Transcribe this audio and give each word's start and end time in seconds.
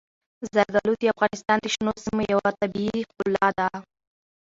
زردالو 0.53 0.93
د 0.97 1.03
افغانستان 1.13 1.57
د 1.61 1.65
شنو 1.73 1.91
سیمو 2.03 2.23
یوه 2.33 2.49
طبیعي 2.61 3.01
ښکلا 3.09 3.47
ده. 3.57 3.67